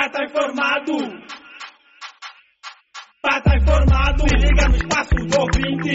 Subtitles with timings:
[0.00, 0.92] Pata informado.
[3.20, 4.22] Pata informado.
[4.26, 5.92] Se liga no espaço do ouvinte.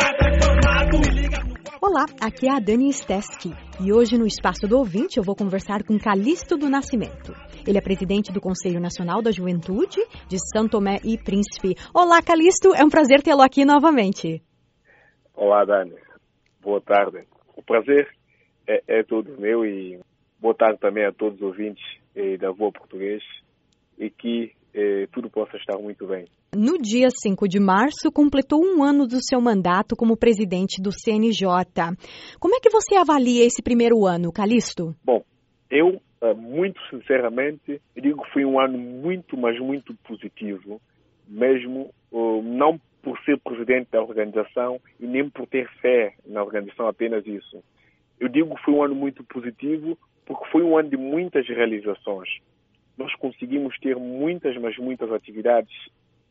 [0.00, 1.04] Pata informado.
[1.04, 1.54] Se liga no...
[1.82, 3.50] Olá, aqui é a Dani Steski
[3.82, 7.34] e hoje no Espaço do Ouvinte eu vou conversar com Calixto do Nascimento.
[7.68, 11.74] Ele é presidente do Conselho Nacional da Juventude de São Tomé e Príncipe.
[11.92, 14.42] Olá, Calixto, é um prazer tê-lo aqui novamente.
[15.34, 15.92] Olá, Dani.
[16.62, 17.26] Boa tarde.
[17.54, 18.08] O prazer
[18.66, 20.00] é, é todo meu e
[20.40, 21.84] boa tarde também a todos os ouvintes
[22.14, 23.22] eh, da Voa Português
[23.98, 26.26] e que eh, tudo possa estar muito bem.
[26.56, 31.48] No dia 5 de março, completou um ano do seu mandato como presidente do CNJ.
[32.38, 34.94] Como é que você avalia esse primeiro ano, Calixto?
[35.04, 35.22] Bom,
[35.70, 40.80] eu, eh, muito sinceramente, digo que foi um ano muito, mas muito positivo,
[41.26, 46.86] mesmo eh, não por ser presidente da organização e nem por ter fé na organização,
[46.86, 47.62] apenas isso.
[48.18, 52.28] Eu digo que foi um ano muito positivo porque foi um ano de muitas realizações.
[52.96, 55.74] Nós conseguimos ter muitas, mas muitas atividades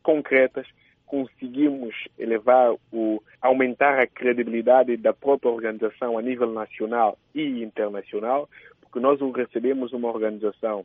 [0.02, 0.66] concretas,
[1.06, 8.48] conseguimos elevar o aumentar a credibilidade da própria organização a nível nacional e internacional,
[8.80, 10.84] porque nós recebemos uma organização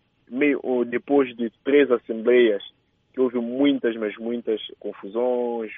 [0.87, 2.61] depois de três assembleias
[3.13, 5.71] que houve muitas, mas muitas confusões,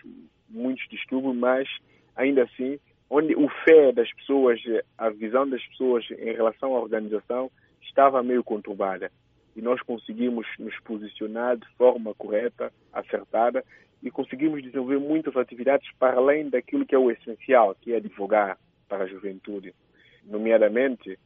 [0.49, 1.69] muitos distúrbios, mas
[2.15, 2.77] ainda assim,
[3.13, 4.57] onde o fé das pessoas,
[4.97, 9.11] a visão das pessoas em relação à organização estava meio conturbada.
[9.53, 13.65] E nós conseguimos nos posicionar de forma correta, acertada,
[14.01, 18.57] e conseguimos desenvolver muitas atividades para além daquilo que é o essencial, que é advogar
[18.87, 19.75] para a juventude.
[20.23, 21.19] Nomeadamente,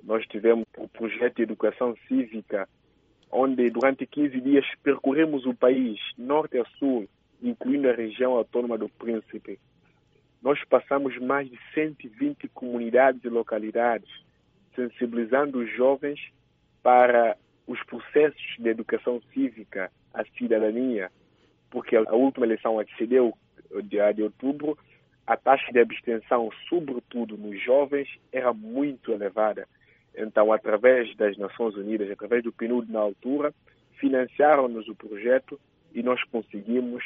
[0.00, 2.68] nós tivemos o projeto de educação cívica
[3.32, 7.08] onde durante 15 dias percorremos o país, norte a sul,
[7.42, 9.58] incluindo a região autônoma do Príncipe.
[10.42, 14.10] Nós passamos mais de 120 comunidades e localidades,
[14.74, 16.18] sensibilizando os jovens
[16.82, 21.10] para os processos de educação cívica, a cidadania,
[21.70, 23.32] porque a última eleição antecedeu,
[23.84, 24.76] dia de outubro,
[25.26, 29.68] a taxa de abstenção, sobretudo nos jovens, era muito elevada.
[30.14, 33.54] Então, através das Nações Unidas, através do PNUD na altura,
[33.94, 35.58] financiaram-nos o projeto
[35.94, 37.04] e nós conseguimos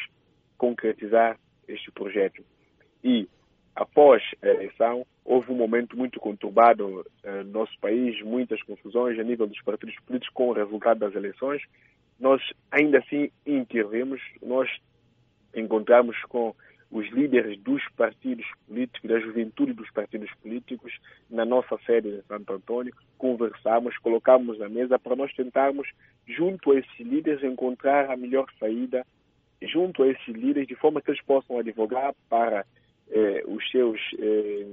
[0.56, 2.42] concretizar este projeto.
[3.06, 3.28] E,
[3.76, 9.22] após a eleição, houve um momento muito conturbado eh, no nosso país, muitas confusões a
[9.22, 11.62] nível dos partidos políticos com o resultado das eleições.
[12.18, 14.68] Nós, ainda assim, intervimos, nós
[15.54, 16.52] encontramos com
[16.90, 20.92] os líderes dos partidos políticos, da juventude dos partidos políticos,
[21.30, 25.88] na nossa sede em Santo Antônio, conversamos, colocamos na mesa para nós tentarmos,
[26.26, 29.06] junto a esses líderes, encontrar a melhor saída,
[29.62, 32.66] junto a esses líderes, de forma que eles possam advogar para
[33.10, 34.66] eh, os seus eh,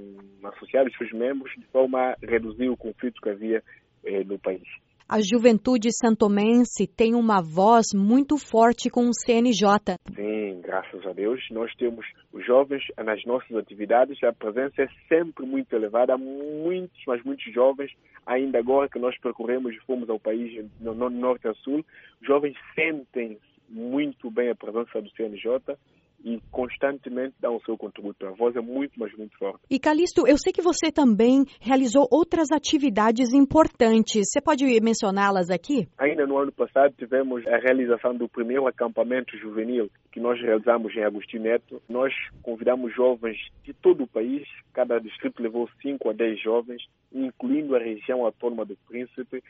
[0.44, 3.62] associados, os seus membros, de forma a reduzir o conflito que havia
[4.04, 4.66] eh, no país.
[5.06, 9.98] A juventude santomense tem uma voz muito forte com o CNJ.
[10.14, 11.40] Sim, graças a Deus.
[11.50, 16.14] Nós temos os jovens nas nossas atividades, a presença é sempre muito elevada.
[16.14, 17.92] Há muitos, mas muitos jovens,
[18.24, 21.84] ainda agora que nós percorremos e fomos ao país, no, no norte a sul,
[22.22, 25.76] jovens sentem muito bem a presença do CNJ
[26.24, 28.26] e constantemente dão o seu contributo.
[28.26, 29.60] A voz é muito, mas muito forte.
[29.70, 34.30] E Calixto, eu sei que você também realizou outras atividades importantes.
[34.32, 35.86] Você pode mencioná-las aqui?
[35.98, 41.04] Ainda no ano passado tivemos a realização do primeiro acampamento juvenil que nós realizamos em
[41.04, 41.82] Agostinho Neto.
[41.88, 46.82] Nós convidamos jovens de todo o país, cada distrito levou 5 a 10 jovens,
[47.12, 49.42] incluindo a região autônoma do Príncipe,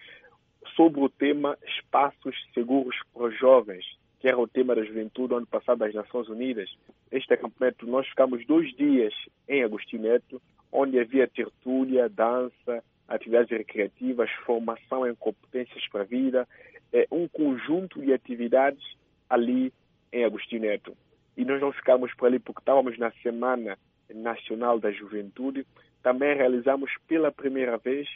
[0.74, 3.84] sobre o tema Espaços Seguros para os Jovens
[4.24, 6.74] que era o tema da juventude ano passado das Nações Unidas.
[7.12, 9.12] Este acampamento, nós ficamos dois dias
[9.46, 10.40] em Agostinho Neto,
[10.72, 16.48] onde havia tertúlia, dança, atividades recreativas, formação em competências para a vida,
[16.90, 18.82] é, um conjunto de atividades
[19.28, 19.70] ali
[20.10, 20.96] em Agostinho Neto.
[21.36, 25.66] E nós não ficamos por ali porque estávamos na Semana Nacional da Juventude.
[26.02, 28.08] Também realizamos pela primeira vez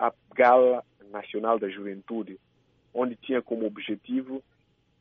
[0.00, 2.40] a Gala Nacional da Juventude,
[2.92, 4.42] onde tinha como objetivo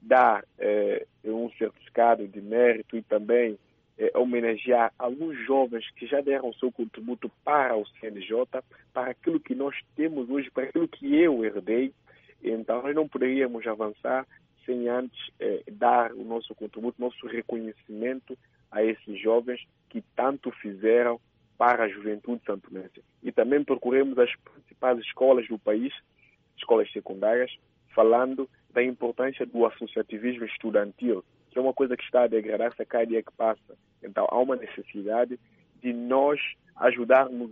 [0.03, 3.57] dar eh, um certificado de mérito e também
[3.97, 8.45] eh, homenagear alguns jovens que já deram seu contributo para o CNJ,
[8.93, 11.93] para aquilo que nós temos hoje, para aquilo que eu herdei.
[12.43, 14.27] Então, nós não poderíamos avançar
[14.65, 18.37] sem antes eh, dar o nosso contributo, nosso reconhecimento
[18.69, 21.19] a esses jovens que tanto fizeram
[21.57, 23.01] para a juventude santomense.
[23.21, 25.93] E também percorremos as principais escolas do país,
[26.57, 27.55] escolas secundárias,
[27.93, 32.85] falando da importância do associativismo estudantil, que é uma coisa que está a degradar-se a
[32.85, 33.77] cada dia que passa.
[34.03, 35.39] Então, há uma necessidade
[35.81, 36.39] de nós
[36.75, 37.51] ajudarmos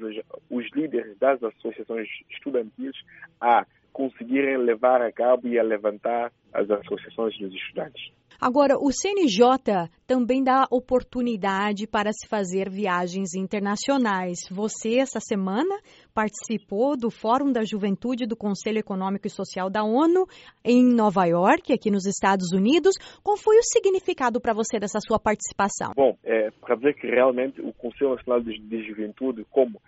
[0.49, 2.95] os líderes das associações estudantis
[3.39, 8.11] a conseguirem levar a cabo e a levantar as associações dos estudantes.
[8.41, 14.39] Agora, o CNJ também dá oportunidade para se fazer viagens internacionais.
[14.49, 15.79] Você, essa semana,
[16.11, 20.25] participou do Fórum da Juventude do Conselho Econômico e Social da ONU
[20.65, 22.95] em Nova York, aqui nos Estados Unidos.
[23.23, 25.93] Qual foi o significado para você dessa sua participação?
[25.95, 29.79] Bom, é, para dizer que realmente o Conselho Nacional de, de Juventude, como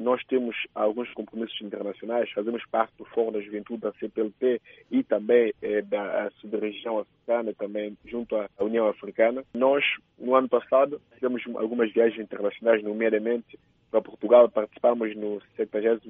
[0.00, 4.60] nós temos alguns compromissos internacionais, fazemos parte do Fórum da Juventude da CPLP
[4.90, 9.44] e também eh, da sub-região africana, também junto à União Africana.
[9.54, 9.84] Nós,
[10.18, 13.58] no ano passado, fizemos algumas viagens internacionais, nomeadamente
[13.90, 16.00] para Portugal, participamos no 70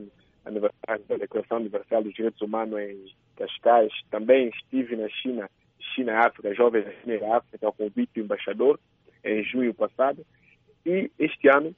[0.45, 3.07] aniversário da Declaração Universal dos Direitos Humanos em
[3.37, 3.93] Cascais.
[4.11, 5.49] Também estive na China,
[5.95, 8.79] China-África, Jovens da China-África, ao convite do embaixador,
[9.25, 10.25] em junho passado.
[10.85, 11.75] E este ano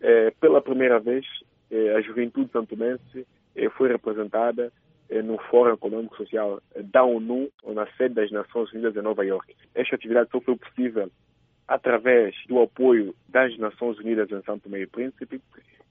[0.00, 1.26] é, pela primeira vez,
[1.70, 4.72] é, a juventude santomense é, foi representada
[5.24, 9.56] no Fórum Econômico Social da ONU, na sede das Nações Unidas em Nova York.
[9.74, 11.10] Esta atividade só foi possível
[11.66, 15.40] através do apoio das Nações Unidas em Santo Meio Príncipe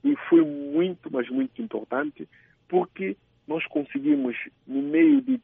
[0.03, 2.29] e foi muito, mas muito importante
[2.67, 3.17] porque
[3.47, 4.35] nós conseguimos,
[4.67, 5.39] no meio de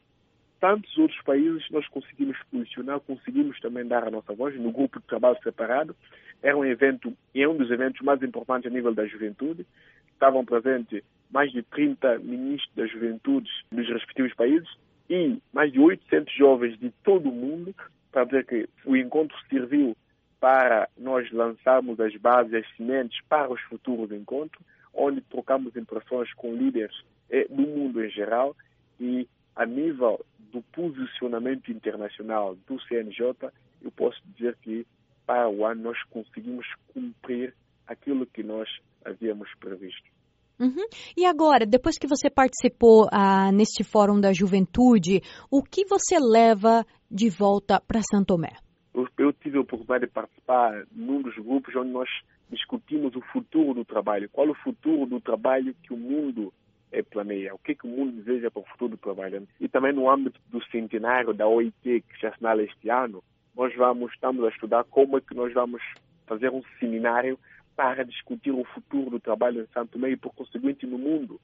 [0.63, 5.06] tantos outros países, nós conseguimos posicionar, conseguimos também dar a nossa voz no grupo de
[5.07, 5.94] trabalho separado.
[6.42, 9.68] Era um evento, é um dos eventos mais importantes a nível da juventude.
[10.13, 14.69] Estavam presentes mais de 30 ministros da juventude nos respectivos países
[15.10, 17.75] e mais de 800 jovens de todo o mundo,
[18.09, 19.98] para dizer que o encontro serviu
[20.39, 24.63] para nós lançarmos as bases, as sementes para os futuros encontros,
[24.94, 26.95] onde trocamos impressões com líderes
[27.30, 28.56] eh, do mundo em geral
[28.98, 29.27] e
[29.57, 33.51] a nível do posicionamento internacional do CNJ,
[33.81, 34.85] eu posso dizer que
[35.25, 37.55] para o ano nós conseguimos cumprir
[37.88, 38.69] aquilo que nós
[39.03, 40.13] havíamos previsto.
[40.59, 40.85] Uhum.
[41.17, 46.85] E agora, depois que você participou ah, neste Fórum da Juventude, o que você leva
[47.09, 48.53] de volta para São Tomé?
[48.94, 52.07] Eu, eu tive a oportunidade de participar num dos grupos onde nós
[52.51, 54.29] discutimos o futuro do trabalho.
[54.31, 56.53] Qual o futuro do trabalho que o mundo
[57.01, 59.48] planeia, o que, é que o mundo deseja para o futuro do trabalho.
[59.60, 63.24] E também no âmbito do centenário da OIT, que se assinala este ano,
[63.56, 65.81] nós vamos, estamos a estudar como é que nós vamos
[66.28, 67.40] fazer um seminário
[67.75, 71.40] para discutir o futuro do trabalho em Santo Tomé e, por conseguinte, no mundo.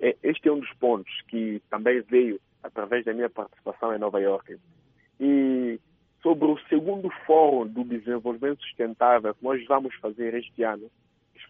[0.00, 4.20] É, este é um dos pontos que também veio através da minha participação em Nova
[4.20, 4.56] York.
[5.18, 5.78] E
[6.22, 10.90] sobre o segundo Fórum do Desenvolvimento Sustentável que nós vamos fazer este ano,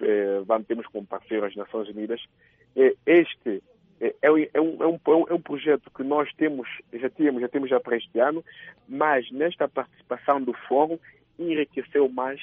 [0.00, 2.59] é, vamos, temos como parceiro as Nações Unidas, é,
[3.06, 3.62] este
[4.00, 4.38] é, é, um,
[4.82, 8.18] é, um, é um projeto que nós temos, já tínhamos, já temos já para este
[8.18, 8.42] ano,
[8.88, 10.98] mas nesta participação do fórum
[11.38, 12.40] enriqueceu mais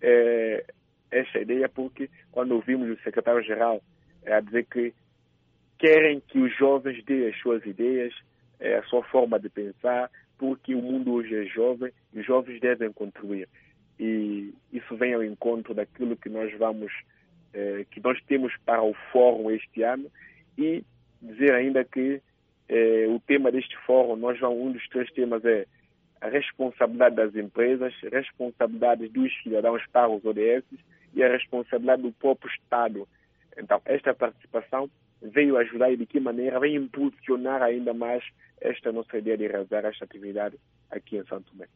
[0.00, 0.64] é,
[1.10, 3.82] essa ideia, porque quando ouvimos o secretário-geral
[4.24, 4.94] é, a dizer que
[5.78, 8.14] querem que os jovens deem as suas ideias,
[8.60, 10.08] é, a sua forma de pensar,
[10.38, 13.48] porque o mundo hoje é jovem e os jovens devem contribuir.
[13.98, 16.92] E isso vem ao encontro daquilo que nós vamos
[17.54, 20.10] eh, que nós temos para o fórum este ano
[20.56, 20.84] e
[21.20, 22.20] dizer ainda que
[22.68, 25.66] eh, o tema deste fórum, nós vamos, um dos três temas é
[26.20, 30.64] a responsabilidade das empresas, responsabilidade dos cidadãos para os ODS
[31.14, 33.08] e a responsabilidade do próprio Estado.
[33.58, 34.88] Então, esta participação
[35.20, 38.24] veio ajudar e de que maneira vem impulsionar ainda mais
[38.60, 40.56] esta nossa ideia de realizar esta atividade
[40.90, 41.66] aqui em Santo Tomé.